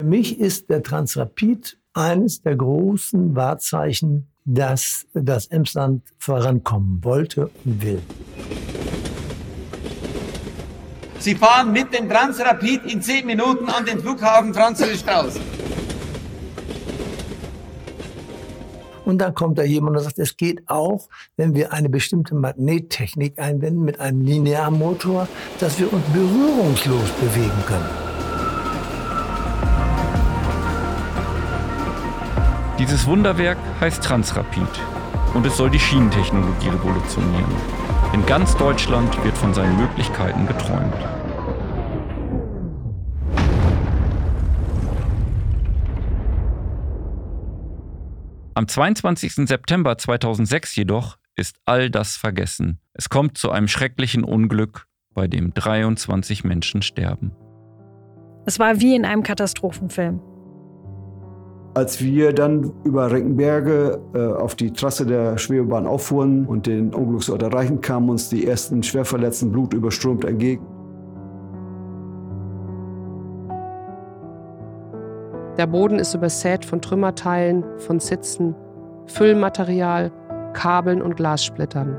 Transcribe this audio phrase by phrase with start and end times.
[0.00, 7.80] Für mich ist der Transrapid eines der großen Wahrzeichen, dass das Emsland vorankommen wollte und
[7.80, 8.02] will.
[11.20, 15.38] Sie fahren mit dem Transrapid in zehn Minuten an den Flughafen Franz Strauß.
[19.04, 23.38] Und dann kommt da jemand und sagt, es geht auch, wenn wir eine bestimmte Magnettechnik
[23.38, 25.28] einwenden mit einem Linearmotor,
[25.60, 28.13] dass wir uns berührungslos bewegen können.
[32.78, 34.66] Dieses Wunderwerk heißt Transrapid
[35.32, 37.54] und es soll die Schienentechnologie revolutionieren.
[38.12, 40.92] In ganz Deutschland wird von seinen Möglichkeiten geträumt.
[48.54, 49.46] Am 22.
[49.46, 52.80] September 2006 jedoch ist all das vergessen.
[52.92, 57.30] Es kommt zu einem schrecklichen Unglück, bei dem 23 Menschen sterben.
[58.46, 60.20] Es war wie in einem Katastrophenfilm.
[61.74, 67.42] Als wir dann über Reckenberge äh, auf die Trasse der Schwebebahn auffuhren und den Unglücksort
[67.42, 70.64] erreichen, kamen uns die ersten Schwerverletzten blutüberströmt entgegen.
[75.58, 78.54] Der Boden ist übersät von Trümmerteilen, von Sitzen,
[79.06, 80.12] Füllmaterial,
[80.52, 81.96] Kabeln und Glassplittern.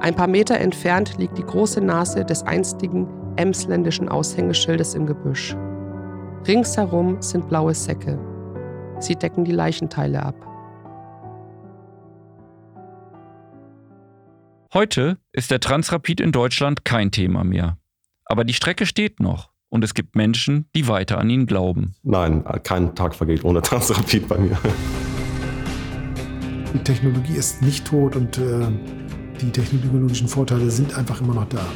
[0.00, 3.06] Ein paar Meter entfernt liegt die große Nase des einstigen
[3.36, 5.56] emsländischen Aushängeschildes im Gebüsch.
[6.46, 8.18] Ringsherum sind blaue Säcke.
[9.02, 10.36] Sie decken die Leichenteile ab.
[14.72, 17.78] Heute ist der Transrapid in Deutschland kein Thema mehr.
[18.24, 21.96] Aber die Strecke steht noch und es gibt Menschen, die weiter an ihn glauben.
[22.04, 24.56] Nein, kein Tag vergeht ohne Transrapid bei mir.
[26.72, 28.68] Die Technologie ist nicht tot und äh,
[29.40, 31.66] die technologischen Vorteile sind einfach immer noch da.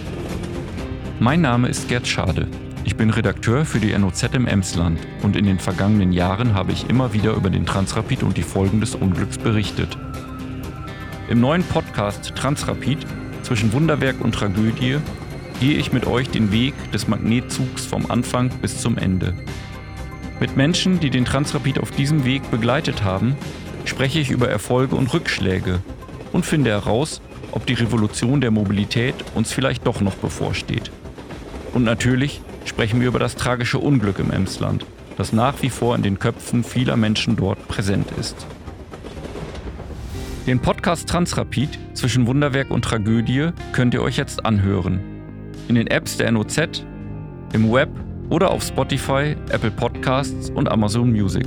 [1.18, 2.46] Mein Name ist Gerd Schade.
[2.86, 6.88] Ich bin Redakteur für die NOZ im Emsland und in den vergangenen Jahren habe ich
[6.88, 9.98] immer wieder über den Transrapid und die Folgen des Unglücks berichtet.
[11.28, 12.98] Im neuen Podcast Transrapid
[13.42, 14.98] zwischen Wunderwerk und Tragödie
[15.58, 19.34] gehe ich mit euch den Weg des Magnetzugs vom Anfang bis zum Ende.
[20.38, 23.36] Mit Menschen, die den Transrapid auf diesem Weg begleitet haben,
[23.84, 25.80] spreche ich über Erfolge und Rückschläge
[26.32, 27.20] und finde heraus,
[27.50, 30.92] ob die Revolution der Mobilität uns vielleicht doch noch bevorsteht.
[31.74, 34.84] Und natürlich sprechen wir über das tragische Unglück im Emsland,
[35.16, 38.46] das nach wie vor in den Köpfen vieler Menschen dort präsent ist.
[40.46, 45.00] Den Podcast Transrapid zwischen Wunderwerk und Tragödie könnt ihr euch jetzt anhören.
[45.68, 46.84] In den Apps der NOZ,
[47.52, 47.88] im Web
[48.30, 51.46] oder auf Spotify, Apple Podcasts und Amazon Music.